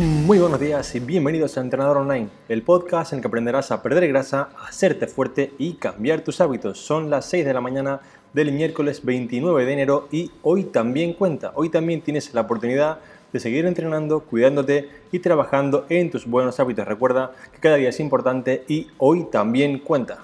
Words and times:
Muy 0.00 0.38
buenos 0.38 0.58
días 0.58 0.94
y 0.94 1.00
bienvenidos 1.00 1.58
a 1.58 1.60
Entrenador 1.60 1.98
Online, 1.98 2.30
el 2.48 2.62
podcast 2.62 3.12
en 3.12 3.18
el 3.18 3.20
que 3.20 3.28
aprenderás 3.28 3.70
a 3.70 3.82
perder 3.82 4.08
grasa, 4.08 4.48
a 4.56 4.68
hacerte 4.68 5.06
fuerte 5.06 5.52
y 5.58 5.74
cambiar 5.74 6.22
tus 6.22 6.40
hábitos. 6.40 6.78
Son 6.78 7.10
las 7.10 7.26
6 7.26 7.44
de 7.44 7.52
la 7.52 7.60
mañana 7.60 8.00
del 8.32 8.50
miércoles 8.50 9.04
29 9.04 9.66
de 9.66 9.72
enero 9.74 10.08
y 10.10 10.30
hoy 10.42 10.64
también 10.64 11.12
cuenta, 11.12 11.52
hoy 11.54 11.68
también 11.68 12.00
tienes 12.00 12.32
la 12.32 12.40
oportunidad 12.40 13.00
de 13.30 13.40
seguir 13.40 13.66
entrenando, 13.66 14.20
cuidándote 14.20 14.88
y 15.12 15.18
trabajando 15.18 15.84
en 15.90 16.10
tus 16.10 16.24
buenos 16.24 16.58
hábitos. 16.60 16.88
Recuerda 16.88 17.32
que 17.52 17.60
cada 17.60 17.76
día 17.76 17.90
es 17.90 18.00
importante 18.00 18.64
y 18.68 18.86
hoy 18.96 19.24
también 19.30 19.80
cuenta. 19.80 20.20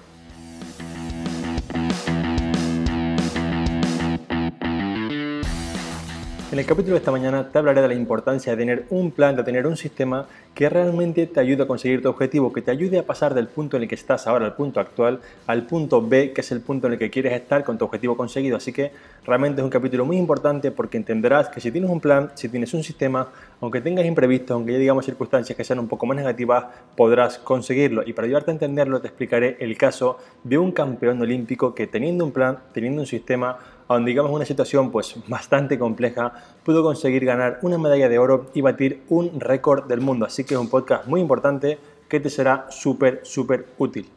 En 6.57 6.61
el 6.61 6.65
capítulo 6.65 6.93
de 6.93 6.97
esta 6.97 7.11
mañana 7.11 7.49
te 7.49 7.59
hablaré 7.59 7.83
de 7.83 7.87
la 7.87 7.93
importancia 7.93 8.51
de 8.51 8.57
tener 8.57 8.85
un 8.89 9.11
plan, 9.11 9.35
de 9.35 9.43
tener 9.43 9.67
un 9.67 9.77
sistema 9.77 10.25
que 10.55 10.67
realmente 10.69 11.27
te 11.27 11.39
ayude 11.39 11.61
a 11.61 11.67
conseguir 11.67 12.01
tu 12.01 12.09
objetivo, 12.09 12.51
que 12.51 12.63
te 12.63 12.71
ayude 12.71 12.97
a 12.97 13.05
pasar 13.05 13.35
del 13.35 13.47
punto 13.47 13.77
en 13.77 13.83
el 13.83 13.87
que 13.87 13.93
estás 13.93 14.25
ahora, 14.25 14.47
al 14.47 14.55
punto 14.55 14.79
actual, 14.79 15.19
al 15.45 15.67
punto 15.67 16.01
B, 16.01 16.33
que 16.33 16.41
es 16.41 16.51
el 16.51 16.61
punto 16.61 16.87
en 16.87 16.93
el 16.93 16.99
que 16.99 17.11
quieres 17.11 17.33
estar 17.33 17.63
con 17.63 17.77
tu 17.77 17.85
objetivo 17.85 18.17
conseguido. 18.17 18.57
Así 18.57 18.73
que 18.73 18.91
realmente 19.23 19.61
es 19.61 19.65
un 19.65 19.69
capítulo 19.69 20.03
muy 20.03 20.17
importante 20.17 20.71
porque 20.71 20.97
entenderás 20.97 21.49
que 21.49 21.61
si 21.61 21.71
tienes 21.71 21.91
un 21.91 21.99
plan, 21.99 22.31
si 22.33 22.49
tienes 22.49 22.73
un 22.73 22.83
sistema, 22.83 23.27
aunque 23.61 23.79
tengas 23.79 24.07
imprevistos, 24.07 24.55
aunque 24.55 24.71
ya 24.71 24.79
digamos 24.79 25.05
circunstancias 25.05 25.55
que 25.55 25.63
sean 25.63 25.77
un 25.77 25.87
poco 25.87 26.07
más 26.07 26.17
negativas, 26.17 26.65
podrás 26.95 27.37
conseguirlo. 27.37 28.01
Y 28.03 28.13
para 28.13 28.25
ayudarte 28.25 28.49
a 28.49 28.55
entenderlo, 28.55 28.99
te 28.99 29.09
explicaré 29.09 29.57
el 29.59 29.77
caso 29.77 30.17
de 30.43 30.57
un 30.57 30.71
campeón 30.71 31.21
olímpico 31.21 31.75
que 31.75 31.85
teniendo 31.85 32.25
un 32.25 32.31
plan, 32.31 32.57
teniendo 32.73 33.01
un 33.01 33.07
sistema, 33.07 33.59
aun 33.87 34.05
digamos 34.05 34.31
una 34.31 34.45
situación 34.45 34.91
pues 34.91 35.15
bastante 35.27 35.79
compleja, 35.79 36.33
pudo 36.63 36.83
conseguir 36.83 37.25
ganar 37.25 37.59
una 37.61 37.77
medalla 37.77 38.09
de 38.09 38.19
oro 38.19 38.47
y 38.53 38.61
batir 38.61 39.03
un 39.09 39.39
récord 39.39 39.85
del 39.85 40.01
mundo. 40.01 40.25
Así 40.25 40.43
que 40.43 40.55
es 40.55 40.59
un 40.59 40.69
podcast 40.69 41.07
muy 41.07 41.21
importante 41.21 41.77
que 42.07 42.19
te 42.19 42.29
será 42.29 42.67
súper, 42.69 43.21
súper 43.23 43.67
útil. 43.77 44.09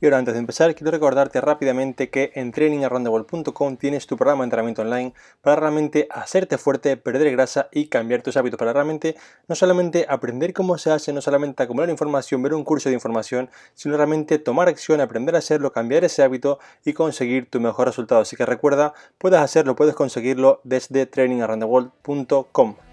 Y 0.00 0.06
ahora 0.06 0.18
antes 0.18 0.32
de 0.32 0.40
empezar 0.40 0.74
quiero 0.74 0.90
recordarte 0.90 1.40
rápidamente 1.42 2.08
que 2.08 2.32
en 2.34 2.52
trainingaroundtheworld.com 2.52 3.76
tienes 3.76 4.06
tu 4.06 4.16
programa 4.16 4.42
de 4.42 4.46
entrenamiento 4.46 4.80
online 4.80 5.12
para 5.42 5.56
realmente 5.56 6.08
hacerte 6.10 6.56
fuerte, 6.56 6.96
perder 6.96 7.30
grasa 7.32 7.68
y 7.70 7.88
cambiar 7.88 8.22
tus 8.22 8.38
hábitos, 8.38 8.58
para 8.58 8.72
realmente 8.72 9.16
no 9.46 9.54
solamente 9.54 10.06
aprender 10.08 10.54
cómo 10.54 10.78
se 10.78 10.90
hace, 10.90 11.12
no 11.12 11.20
solamente 11.20 11.62
acumular 11.62 11.90
información, 11.90 12.42
ver 12.42 12.54
un 12.54 12.64
curso 12.64 12.88
de 12.88 12.94
información, 12.94 13.50
sino 13.74 13.96
realmente 13.96 14.38
tomar 14.38 14.68
acción, 14.68 15.02
aprender 15.02 15.34
a 15.34 15.38
hacerlo, 15.38 15.72
cambiar 15.72 16.04
ese 16.04 16.22
hábito 16.22 16.58
y 16.84 16.94
conseguir 16.94 17.50
tu 17.50 17.60
mejor 17.60 17.86
resultado. 17.86 18.22
Así 18.22 18.36
que 18.36 18.46
recuerda, 18.46 18.94
puedes 19.18 19.40
hacerlo, 19.40 19.76
puedes 19.76 19.94
conseguirlo 19.94 20.60
desde 20.64 21.04
trainingaroundtheworld.com. 21.04 22.89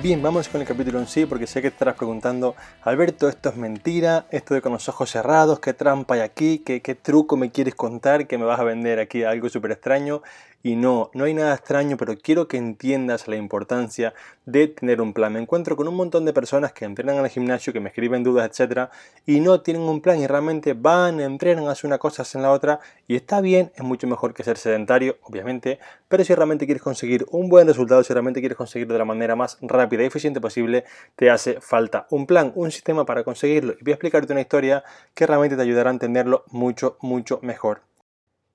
Bien, 0.00 0.22
vamos 0.22 0.48
con 0.48 0.60
el 0.60 0.66
capítulo 0.66 1.00
en 1.00 1.08
sí, 1.08 1.26
porque 1.26 1.48
sé 1.48 1.60
que 1.60 1.66
estarás 1.66 1.96
preguntando, 1.96 2.54
Alberto, 2.82 3.28
esto 3.28 3.48
es 3.48 3.56
mentira, 3.56 4.26
esto 4.30 4.54
de 4.54 4.62
con 4.62 4.70
los 4.72 4.88
ojos 4.88 5.10
cerrados, 5.10 5.58
qué 5.58 5.74
trampa 5.74 6.14
hay 6.14 6.20
aquí, 6.20 6.60
qué, 6.60 6.80
qué 6.80 6.94
truco 6.94 7.36
me 7.36 7.50
quieres 7.50 7.74
contar, 7.74 8.28
que 8.28 8.38
me 8.38 8.44
vas 8.44 8.60
a 8.60 8.64
vender 8.64 9.00
aquí 9.00 9.24
algo 9.24 9.48
súper 9.48 9.72
extraño. 9.72 10.22
Y 10.60 10.74
no, 10.74 11.10
no 11.14 11.24
hay 11.24 11.34
nada 11.34 11.54
extraño, 11.54 11.96
pero 11.96 12.18
quiero 12.18 12.48
que 12.48 12.56
entiendas 12.56 13.28
la 13.28 13.36
importancia 13.36 14.12
de 14.44 14.66
tener 14.66 15.00
un 15.00 15.12
plan. 15.12 15.32
Me 15.32 15.40
encuentro 15.40 15.76
con 15.76 15.86
un 15.86 15.94
montón 15.94 16.24
de 16.24 16.32
personas 16.32 16.72
que 16.72 16.84
entrenan 16.84 17.16
al 17.16 17.28
gimnasio, 17.28 17.72
que 17.72 17.78
me 17.78 17.90
escriben 17.90 18.24
dudas, 18.24 18.50
etcétera, 18.50 18.90
y 19.24 19.38
no 19.38 19.60
tienen 19.60 19.82
un 19.82 20.00
plan 20.00 20.18
y 20.18 20.26
realmente 20.26 20.74
van, 20.74 21.20
entrenan, 21.20 21.68
hacen 21.68 21.88
una 21.88 21.98
cosa, 21.98 22.22
hacen 22.22 22.42
la 22.42 22.50
otra, 22.50 22.80
y 23.06 23.14
está 23.14 23.40
bien, 23.40 23.70
es 23.76 23.84
mucho 23.84 24.08
mejor 24.08 24.34
que 24.34 24.42
ser 24.42 24.58
sedentario, 24.58 25.18
obviamente, 25.22 25.78
pero 26.08 26.24
si 26.24 26.34
realmente 26.34 26.66
quieres 26.66 26.82
conseguir 26.82 27.24
un 27.30 27.48
buen 27.48 27.68
resultado, 27.68 28.02
si 28.02 28.12
realmente 28.12 28.40
quieres 28.40 28.58
conseguirlo 28.58 28.94
de 28.94 28.98
la 28.98 29.04
manera 29.04 29.36
más 29.36 29.58
rápida 29.60 29.87
y 29.90 30.04
eficiente 30.04 30.40
posible, 30.40 30.84
te 31.16 31.30
hace 31.30 31.60
falta 31.60 32.06
un 32.10 32.26
plan, 32.26 32.52
un 32.54 32.70
sistema 32.70 33.04
para 33.04 33.24
conseguirlo. 33.24 33.74
Y 33.80 33.84
voy 33.84 33.92
a 33.92 33.94
explicarte 33.94 34.32
una 34.32 34.42
historia 34.42 34.84
que 35.14 35.26
realmente 35.26 35.56
te 35.56 35.62
ayudará 35.62 35.90
a 35.90 35.92
entenderlo 35.92 36.44
mucho, 36.48 36.96
mucho 37.00 37.38
mejor. 37.42 37.82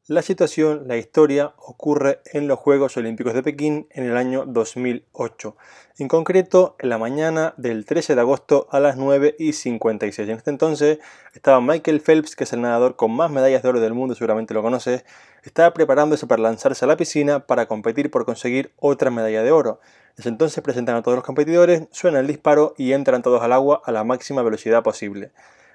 La 0.08 0.22
situación, 0.22 0.84
la 0.90 0.98
historia, 0.98 1.54
ocurre 1.58 2.20
en 2.34 2.46
los 2.50 2.60
Juegos 2.60 2.98
Olímpicos 2.98 3.34
de 3.34 3.42
Pekín 3.42 3.88
en 3.90 4.04
el 4.04 4.18
año 4.18 4.44
2008. 4.46 5.56
En 5.98 6.10
concreto, 6.10 6.76
en 6.80 6.90
la 6.90 6.98
mañana 6.98 7.54
del 7.56 7.86
13 7.86 8.16
de 8.16 8.20
agosto 8.20 8.68
a 8.70 8.82
las 8.82 8.98
9 8.98 9.38
y 9.40 9.54
56. 9.54 10.28
En 10.28 10.36
este 10.36 10.50
entonces 10.50 11.00
estaba 11.34 11.62
Michael 11.62 12.02
Phelps, 12.02 12.36
que 12.36 12.44
es 12.44 12.52
el 12.52 12.60
nadador 12.60 12.98
con 12.98 13.16
más 13.16 13.32
medallas 13.32 13.64
de 13.64 13.70
oro 13.70 13.80
del 13.80 13.94
mundo, 13.94 14.14
seguramente 14.14 14.54
lo 14.54 14.62
conoces, 14.62 15.06
estaba 15.44 15.74
preparándose 15.74 16.28
para 16.28 16.42
lanzarse 16.42 16.84
a 16.84 16.90
la 16.90 16.98
piscina 16.98 17.48
para 17.48 17.68
competir 17.68 18.12
por 18.12 18.26
conseguir 18.26 18.74
otra 18.82 19.10
medalla 19.10 19.42
de 19.42 19.54
oro. 19.54 19.80
Desde 20.16 20.30
entonces 20.30 20.64
presentan 20.64 20.96
a 20.96 21.02
todos 21.02 21.16
los 21.16 21.26
competidores, 21.26 21.88
suena 21.92 22.20
el 22.20 22.28
disparo 22.28 22.76
y 22.78 22.94
entran 22.94 23.24
todos 23.24 23.42
al 23.42 23.52
agua 23.52 23.82
a 23.84 23.92
la 23.92 24.04
máxima 24.04 24.44
velocidad 24.44 24.84
posible. 24.84 25.32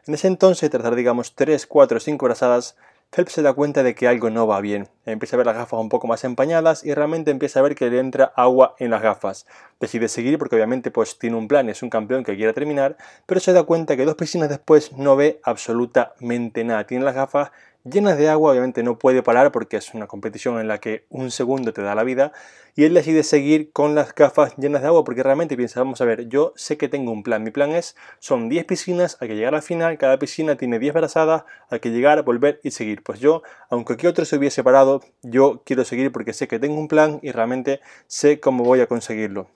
En 0.07 0.15
ese 0.15 0.29
entonces, 0.29 0.71
tras 0.71 0.85
dar 0.85 0.95
digamos 0.95 1.35
3, 1.35 1.67
4, 1.67 2.01
5 2.01 2.25
brazadas, 2.25 2.77
Phelps 3.11 3.33
se 3.33 3.43
da 3.43 3.55
cuenta 3.55 3.83
de 3.83 3.95
que 3.95 4.07
algo 4.07 4.29
no 4.29 4.47
va 4.47 4.61
bien. 4.61 4.89
Empieza 5.07 5.35
a 5.35 5.39
ver 5.39 5.47
las 5.47 5.57
gafas 5.57 5.81
un 5.81 5.89
poco 5.89 6.07
más 6.07 6.25
empañadas 6.25 6.85
y 6.85 6.93
realmente 6.93 7.31
empieza 7.31 7.59
a 7.59 7.63
ver 7.63 7.75
que 7.75 7.89
le 7.89 7.99
entra 7.99 8.33
agua 8.37 8.75
en 8.79 8.91
las 8.91 9.03
gafas. 9.03 9.47
Decide 9.81 10.09
seguir 10.09 10.39
porque 10.39 10.57
obviamente 10.57 10.91
pues 10.91 11.19
tiene 11.19 11.37
un 11.37 11.49
plan, 11.49 11.71
es 11.71 11.83
un 11.83 11.89
campeón 11.89 12.23
que 12.23 12.37
quiere 12.37 12.53
terminar, 12.53 12.99
pero 13.25 13.41
se 13.41 13.55
da 13.55 13.63
cuenta 13.63 13.97
que 13.97 14.05
dos 14.05 14.15
piscinas 14.15 14.51
después 14.51 14.93
no 14.93 15.17
ve 15.17 15.41
absolutamente 15.43 16.65
nada. 16.65 16.87
Tiene 16.87 17.05
las 17.05 17.15
gafas 17.15 17.51
llenas 17.85 18.19
de 18.19 18.29
agua, 18.29 18.53
obviamente 18.53 18.83
no 18.83 18.99
puede 18.99 19.23
parar 19.23 19.53
porque 19.53 19.77
es 19.77 19.95
una 19.95 20.07
competición 20.07 20.59
en 20.61 20.69
la 20.69 20.79
que 20.79 21.05
un 21.09 21.31
segundo 21.31 21.73
te 21.73 21.83
da 21.83 21.95
la 21.95 22.05
vida, 22.05 22.33
y 22.75 22.85
él 22.85 22.95
decide 22.95 23.25
seguir 23.25 23.73
con 23.73 23.97
las 23.97 24.15
gafas 24.15 24.57
llenas 24.57 24.83
de 24.83 24.89
agua 24.89 25.03
porque 25.03 25.25
realmente 25.25 25.57
piensa, 25.57 25.81
vamos 25.81 26.01
a 26.01 26.05
ver, 26.05 26.29
yo 26.29 26.53
sé 26.55 26.77
que 26.77 26.89
tengo 26.89 27.11
un 27.11 27.25
plan, 27.25 27.43
mi 27.43 27.51
plan 27.51 27.73
es, 27.73 27.97
son 28.21 28.49
10 28.49 28.67
piscinas, 28.67 29.17
hay 29.21 29.29
que 29.29 29.35
llegar 29.35 29.57
al 29.57 29.63
final, 29.63 29.99
cada 29.99 30.19
piscina 30.19 30.57
tiene 30.57 30.79
10 30.79 30.95
brazadas, 30.95 31.43
hay 31.71 31.81
que 31.81 31.91
llegar, 31.91 32.23
volver 32.23 32.61
y 32.63 32.71
seguir. 32.71 33.03
Pues 33.03 33.19
yo, 33.19 33.43
aunque 33.69 33.95
aquí 33.95 34.07
otro 34.07 34.25
se 34.25 34.37
hubiese 34.37 34.63
parado, 34.63 35.03
yo 35.23 35.63
quiero 35.65 35.85
seguir 35.85 36.13
porque 36.13 36.33
sé 36.33 36.47
que 36.47 36.61
tengo 36.61 36.79
un 36.79 36.87
plan 36.87 37.19
y 37.23 37.33
realmente 37.33 37.81
sé 38.07 38.39
cómo 38.39 38.63
voy 38.63 38.81
a 38.81 38.87
conseguirlo. 38.87 39.49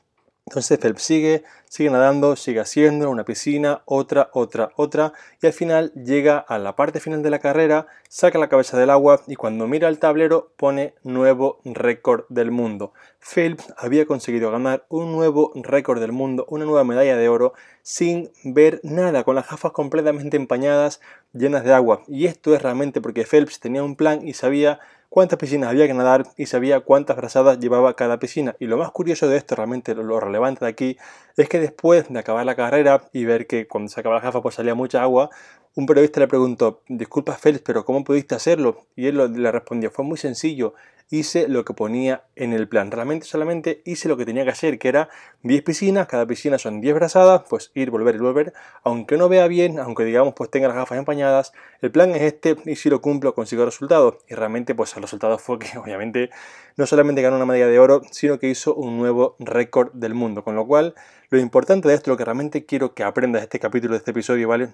Entonces 0.47 0.79
Phelps 0.81 1.03
sigue, 1.03 1.45
sigue 1.67 1.89
nadando, 1.89 2.35
sigue 2.37 2.61
haciendo 2.61 3.09
una 3.09 3.25
piscina, 3.25 3.83
otra, 3.85 4.29
otra, 4.33 4.71
otra, 4.77 5.13
y 5.41 5.47
al 5.47 5.53
final 5.53 5.93
llega 5.95 6.37
a 6.37 6.59
la 6.59 6.75
parte 6.75 6.99
final 6.99 7.23
de 7.23 7.31
la 7.31 7.39
carrera, 7.39 7.87
saca 8.09 8.39
la 8.39 8.49
cabeza 8.49 8.77
del 8.77 8.91
agua 8.91 9.23
y 9.29 9.37
cuando 9.37 9.69
mira 9.69 9.89
el 9.89 9.99
tablero 9.99 10.53
pone 10.57 10.95
nuevo 11.05 11.61
récord 11.65 12.25
del 12.29 12.51
mundo. 12.51 12.93
Phelps 13.21 13.73
había 13.79 14.05
conseguido 14.05 14.51
ganar 14.51 14.85
un 14.89 15.13
nuevo 15.13 15.53
récord 15.55 16.01
del 16.01 16.13
mundo, 16.13 16.45
una 16.49 16.65
nueva 16.65 16.85
medalla 16.85 17.17
de 17.17 17.29
oro, 17.29 17.55
sin 17.83 18.31
ver 18.43 18.81
nada, 18.83 19.23
con 19.23 19.37
las 19.37 19.49
gafas 19.49 19.73
completamente 19.73 20.37
empañadas, 20.37 21.01
llenas 21.33 21.63
de 21.65 21.73
agua. 21.73 22.03
Y 22.09 22.27
esto 22.27 22.55
es 22.55 22.61
realmente 22.61 23.01
porque 23.01 23.25
Phelps 23.25 23.61
tenía 23.61 23.85
un 23.85 23.97
plan 23.97 24.27
y 24.27 24.35
sabía 24.35 24.81
cuántas 25.13 25.39
piscinas 25.39 25.69
había 25.69 25.87
que 25.87 25.93
nadar 25.93 26.25
y 26.39 26.47
sabía 26.47 26.81
cuántas 26.81 27.19
brazadas 27.19 27.61
llevaba 27.61 27.95
cada 27.97 28.19
piscina. 28.19 28.57
Y 28.59 28.65
lo 28.65 28.79
más 28.79 28.91
curioso 28.93 29.29
de 29.29 29.37
esto, 29.37 29.55
realmente 29.55 29.95
lo 29.95 30.19
relevante 30.21 30.65
de 30.65 30.71
aquí, 30.71 30.97
es 31.37 31.51
que 31.51 31.61
después 31.61 32.09
de 32.09 32.19
acabar 32.19 32.47
la 32.47 32.55
carrera 32.55 33.03
y 33.13 33.27
ver 33.27 33.47
que 33.47 33.69
cuando 33.69 33.91
se 33.91 34.01
acababa 34.01 34.23
la 34.23 34.25
gafa 34.25 34.41
pues 34.41 34.55
salía 34.55 34.75
mucha 34.75 35.03
agua, 35.03 35.29
un 35.75 35.85
periodista 35.85 36.19
le 36.19 36.29
preguntó, 36.29 36.81
disculpa 36.89 37.35
Félix, 37.35 37.63
pero 37.63 37.85
¿cómo 37.85 38.05
pudiste 38.05 38.35
hacerlo? 38.35 38.87
Y 38.97 39.07
él 39.07 39.35
le 39.35 39.53
respondió, 39.53 39.91
fue 39.91 40.03
muy 40.03 40.17
sencillo, 40.17 40.73
hice 41.13 41.47
lo 41.47 41.67
que 41.67 41.75
ponía 41.75 42.25
en 42.37 42.55
el 42.55 42.67
plan. 42.69 42.91
Realmente 42.91 43.27
solamente 43.27 43.83
hice 43.85 44.09
lo 44.09 44.17
que 44.17 44.25
tenía 44.25 44.45
que 44.45 44.51
hacer, 44.51 44.79
que 44.79 44.89
era 44.89 45.11
10 45.43 45.63
piscinas, 45.63 46.07
cada 46.07 46.27
piscina 46.27 46.57
son 46.57 46.81
10 46.81 46.95
brazadas, 46.95 47.43
pues 47.51 47.71
ir, 47.75 47.91
volver 47.91 48.15
y 48.15 48.19
volver. 48.19 48.55
Aunque 48.83 49.19
no 49.19 49.29
vea 49.29 49.47
bien, 49.47 49.79
aunque 49.79 50.05
digamos 50.05 50.33
pues 50.35 50.51
tenga 50.51 50.69
las 50.69 50.77
gafas 50.77 50.97
empañadas, 50.97 51.53
el 51.83 51.93
plan 51.93 52.13
es 52.13 52.23
este 52.23 52.57
y 52.65 52.77
si 52.77 52.89
lo 52.89 53.03
cumplo 53.03 53.35
consigo 53.35 53.67
resultados. 53.67 54.17
Y 54.27 54.35
realmente 54.35 54.75
pues 54.75 54.97
el 54.97 55.03
resultado 55.03 55.37
fue 55.37 55.59
que 55.59 55.77
obviamente 55.79 56.31
no 56.79 56.87
solamente 56.87 57.21
ganó 57.21 57.37
una 57.37 57.45
medalla 57.45 57.67
de 57.67 57.79
oro, 57.79 58.01
sino 58.11 58.39
que 58.39 58.49
hizo 58.49 58.75
un 58.75 58.97
nuevo 58.97 59.37
récord 59.39 59.93
del 59.93 60.15
mundo. 60.15 60.45
Con 60.45 60.57
lo 60.57 60.67
cual, 60.67 60.95
lo 61.29 61.39
importante 61.39 61.89
de 61.89 61.95
esto, 61.95 62.11
lo 62.11 62.17
que 62.17 62.25
realmente 62.25 62.65
quiero 62.65 62.95
que 62.95 63.05
aprendas 63.05 63.43
de 63.43 63.45
este 63.45 63.61
capítulo, 63.61 63.93
de 63.93 63.99
este 63.99 64.13
episodio, 64.13 64.49
¿vale? 64.49 64.73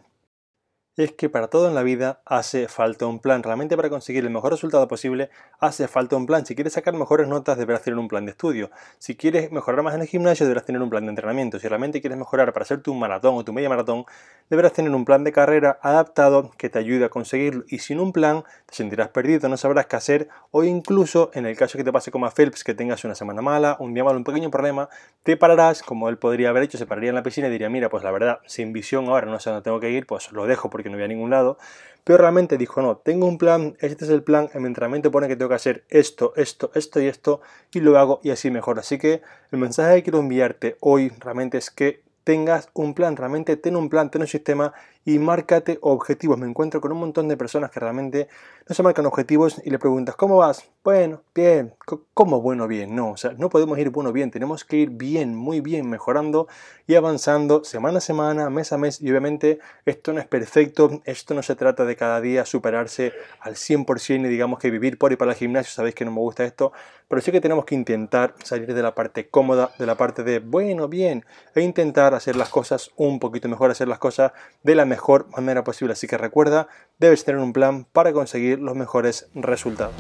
Es 1.05 1.13
que 1.13 1.29
para 1.29 1.47
todo 1.47 1.69
en 1.69 1.75
la 1.75 1.83
vida 1.83 2.21
hace 2.25 2.67
falta 2.67 3.07
un 3.07 3.21
plan. 3.21 3.43
Realmente 3.43 3.77
para 3.77 3.89
conseguir 3.89 4.25
el 4.25 4.31
mejor 4.31 4.53
resultado 4.53 4.89
posible 4.89 5.31
hace 5.61 5.87
falta 5.87 6.17
un 6.17 6.27
plan. 6.27 6.45
Si 6.45 6.55
quieres 6.55 6.73
sacar 6.73 6.95
mejores 6.95 7.29
notas 7.29 7.57
deberás 7.57 7.83
tener 7.83 7.99
un 7.99 8.09
plan 8.09 8.25
de 8.25 8.33
estudio. 8.33 8.71
Si 8.99 9.17
quieres 9.17 9.53
mejorar 9.53 9.83
más 9.83 9.95
en 9.95 10.01
el 10.01 10.09
gimnasio 10.09 10.45
deberás 10.45 10.65
tener 10.65 10.83
un 10.83 10.91
plan 10.91 11.05
de 11.05 11.11
entrenamiento. 11.11 11.59
Si 11.61 11.69
realmente 11.69 12.01
quieres 12.01 12.19
mejorar 12.19 12.53
para 12.53 12.65
hacer 12.65 12.81
tu 12.81 12.95
maratón 12.95 13.37
o 13.37 13.45
tu 13.45 13.53
media 13.53 13.69
maratón 13.69 14.07
deberás 14.51 14.73
tener 14.73 14.93
un 14.93 15.05
plan 15.05 15.23
de 15.23 15.31
carrera 15.31 15.79
adaptado 15.83 16.51
que 16.57 16.69
te 16.69 16.81
ayude 16.81 17.05
a 17.05 17.09
conseguirlo. 17.11 17.65
Y 17.69 17.79
sin 17.79 18.01
un 18.01 18.13
plan 18.13 18.43
te 18.67 18.75
sentirás 18.75 19.09
perdido, 19.11 19.49
no 19.49 19.57
sabrás 19.57 19.87
qué 19.87 19.97
hacer 19.97 20.29
o 20.51 20.65
incluso 20.65 21.31
en 21.35 21.47
el 21.47 21.57
caso 21.57 21.79
que 21.79 21.85
te 21.85 21.93
pase 21.93 22.11
como 22.11 22.27
a 22.27 22.31
Phelps 22.31 22.65
que 22.65 22.75
tengas 22.75 23.05
una 23.05 23.15
semana 23.15 23.41
mala, 23.41 23.77
un 23.79 23.95
día 23.95 24.03
malo, 24.03 24.19
un 24.19 24.25
pequeño 24.25 24.51
problema, 24.51 24.89
te 25.23 25.37
pararás 25.37 25.83
como 25.83 26.09
él 26.09 26.19
podría 26.19 26.49
haber 26.49 26.65
hecho, 26.65 26.77
se 26.77 26.87
pararía 26.87 27.11
en 27.11 27.15
la 27.15 27.23
piscina 27.23 27.47
y 27.49 27.51
diría 27.51 27.69
mira 27.69 27.89
pues 27.89 28.03
la 28.03 28.11
verdad 28.11 28.41
sin 28.47 28.73
visión 28.73 29.07
ahora 29.09 29.27
no 29.27 29.39
sé 29.39 29.51
dónde 29.51 29.63
tengo 29.63 29.79
que 29.79 29.91
ir 29.91 30.07
pues 30.07 30.33
lo 30.33 30.47
dejo 30.47 30.71
porque 30.71 30.88
no 30.89 30.95
había 30.95 31.09
ningún 31.09 31.31
lado. 31.31 31.59
Pero 32.05 32.19
realmente 32.19 32.57
dijo, 32.57 32.81
no, 32.81 32.97
tengo 32.97 33.27
un 33.27 33.37
plan, 33.37 33.77
este 33.81 34.07
es 34.07 34.11
el 34.11 34.23
plan, 34.23 34.49
en 34.55 34.63
mi 34.63 34.69
entrenamiento 34.69 35.11
pone 35.11 35.29
que 35.29 35.37
tengo 35.37 35.51
que 35.51 35.57
hacer 35.57 35.85
esto, 35.91 36.33
esto, 36.37 36.71
esto 36.75 37.01
y 37.01 37.07
esto, 37.07 37.43
y 37.73 37.81
lo 37.81 37.99
hago 37.99 38.21
y 38.23 38.31
así 38.31 38.51
mejor. 38.51 38.79
Así 38.79 38.97
que 38.99 39.21
el 39.53 39.59
mensaje 39.59 39.97
que 39.97 40.05
quiero 40.05 40.21
enviarte 40.21 40.79
hoy 40.81 41.11
realmente 41.21 41.59
es 41.59 41.71
que 41.71 42.01
tengas 42.25 42.69
un 42.75 42.95
plan, 42.95 43.17
realmente 43.17 43.57
ten 43.57 43.77
un 43.77 43.89
plan, 43.89 44.11
ten 44.11 44.23
un 44.23 44.29
sistema 44.29 44.73
y 45.09 45.19
márcate 45.19 45.79
objetivos. 45.81 46.37
Me 46.37 46.47
encuentro 46.47 46.83
con 46.83 46.93
un 46.93 46.99
montón 46.99 47.29
de 47.29 47.39
personas 47.39 47.71
que 47.71 47.81
realmente 47.81 48.29
no 48.69 48.75
se 48.75 48.83
marcan 48.83 49.07
objetivos 49.07 49.59
y 49.65 49.71
le 49.71 49.79
preguntas, 49.79 50.15
¿cómo 50.17 50.37
vas? 50.37 50.69
Bueno, 50.85 51.23
bien. 51.35 51.73
¿Cómo 52.13 52.43
bueno, 52.43 52.69
bien? 52.69 52.95
No, 52.95 53.13
o 53.13 53.17
sea, 53.17 53.33
no 53.39 53.49
podemos 53.49 53.79
ir 53.79 53.89
bueno, 53.89 54.13
bien. 54.13 54.31
Tenemos 54.31 54.67
que 54.67 54.77
ir 54.77 54.91
bien, 54.91 55.35
muy 55.35 55.63
bien, 55.63 55.89
mejorando 55.89 56.47
y 56.87 56.95
avanzando 56.95 57.65
semana 57.65 57.99
a 57.99 58.01
semana, 58.03 58.51
mes 58.51 58.71
a 58.75 58.77
mes. 58.77 59.01
Y 59.01 59.09
obviamente 59.11 59.61
esto 59.87 60.13
no 60.13 60.21
es 60.21 60.27
perfecto, 60.27 61.01
esto 61.07 61.33
no 61.33 61.43
se 61.43 61.57
trata 61.57 61.87
de 61.87 61.97
cada 61.97 62.21
día 62.21 62.45
superarse 62.45 63.15
al 63.41 63.55
100% 63.55 64.27
y 64.27 64.29
digamos 64.29 64.59
que 64.59 64.71
vivir 64.71 64.99
por 64.99 65.13
y 65.13 65.17
para 65.17 65.31
el 65.31 65.39
gimnasio. 65.39 65.73
Sabéis 65.73 65.95
que 65.95 66.05
no 66.05 66.11
me 66.11 66.21
gusta 66.21 66.45
esto, 66.45 66.73
pero 67.09 67.23
sí 67.23 67.33
que 67.33 67.41
tenemos 67.41 67.65
que 67.65 67.75
intentar 67.75 68.35
salir 68.45 68.75
de 68.75 68.83
la 68.83 68.95
parte 68.95 69.29
cómoda, 69.29 69.71
de 69.79 69.87
la 69.87 69.95
parte 69.95 70.23
de 70.23 70.41
bueno, 70.41 70.87
bien, 70.87 71.25
e 71.55 71.63
intentar 71.63 72.13
hacer 72.15 72.37
las 72.37 72.51
cosas 72.51 72.91
un 72.97 73.19
poquito 73.19 73.49
mejor, 73.49 73.71
hacer 73.71 73.89
las 73.89 73.99
cosas 73.99 74.33
de 74.63 74.75
la 74.75 74.85
mejor 74.85 74.98
manera 75.37 75.65
posible. 75.65 75.93
Así 75.93 76.07
que 76.07 76.19
recuerda, 76.19 76.69
debes 76.99 77.25
tener 77.25 77.41
un 77.41 77.53
plan 77.53 77.85
para 77.85 78.13
conseguir 78.13 78.59
los 78.59 78.77
mejores 78.77 79.29
resultados. 79.35 79.95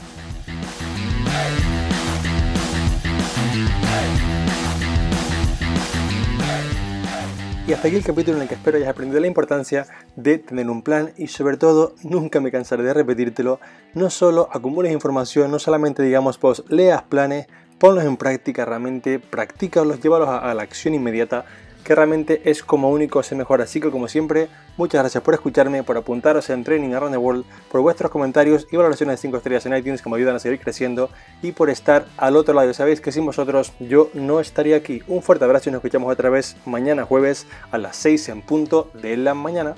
Y 7.68 7.74
hasta 7.74 7.88
aquí 7.88 7.98
el 7.98 8.02
capítulo 8.02 8.38
en 8.38 8.44
el 8.44 8.48
que 8.48 8.54
espero 8.54 8.78
hayas 8.78 8.88
aprendido 8.88 9.20
la 9.20 9.26
importancia 9.26 9.86
de 10.16 10.38
tener 10.38 10.70
un 10.70 10.80
plan 10.80 11.12
y 11.18 11.26
sobre 11.26 11.58
todo, 11.58 11.94
nunca 12.02 12.40
me 12.40 12.50
cansaré 12.50 12.82
de 12.82 12.94
repetírtelo, 12.94 13.60
no 13.92 14.08
solo 14.08 14.48
acumules 14.50 14.90
información, 14.90 15.50
no 15.50 15.58
solamente 15.58 16.02
digamos 16.02 16.38
pues 16.38 16.64
leas 16.68 17.02
planes, 17.02 17.46
ponlos 17.78 18.04
en 18.04 18.16
práctica 18.16 18.64
realmente, 18.64 19.18
practícalos, 19.18 20.00
llévalos 20.00 20.30
a 20.30 20.54
la 20.54 20.62
acción 20.62 20.94
inmediata 20.94 21.44
que 21.88 21.94
realmente 21.94 22.43
es 22.44 22.62
como 22.62 22.90
único 22.90 23.23
se 23.23 23.35
mejor. 23.35 23.62
Así 23.62 23.81
que 23.81 23.90
como 23.90 24.08
siempre, 24.08 24.49
muchas 24.76 25.00
gracias 25.00 25.25
por 25.25 25.32
escucharme, 25.32 25.82
por 25.82 25.96
apuntaros 25.96 26.50
en 26.50 26.62
Training 26.62 26.93
Around 26.93 27.14
the 27.14 27.19
World, 27.19 27.46
por 27.73 27.81
vuestros 27.81 28.11
comentarios 28.11 28.67
y 28.70 28.76
valoraciones 28.76 29.14
de 29.14 29.23
5 29.23 29.38
estrellas 29.38 29.64
en 29.64 29.75
iTunes 29.75 30.02
que 30.02 30.11
me 30.11 30.17
ayudan 30.17 30.37
a 30.37 30.38
seguir 30.38 30.61
creciendo 30.61 31.08
y 31.40 31.52
por 31.52 31.70
estar 31.70 32.05
al 32.19 32.37
otro 32.37 32.52
lado. 32.52 32.75
Sabéis 32.75 33.00
que 33.00 33.11
sin 33.11 33.25
vosotros 33.25 33.73
yo 33.81 34.11
no 34.12 34.38
estaría 34.38 34.76
aquí. 34.76 35.02
Un 35.08 35.23
fuerte 35.23 35.46
abrazo 35.46 35.70
y 35.70 35.73
nos 35.73 35.79
escuchamos 35.79 36.12
otra 36.12 36.29
vez 36.29 36.58
mañana 36.67 37.06
jueves 37.06 37.46
a 37.70 37.79
las 37.79 37.96
6 37.96 38.29
en 38.29 38.43
punto 38.43 38.90
de 38.93 39.17
la 39.17 39.32
mañana. 39.32 39.75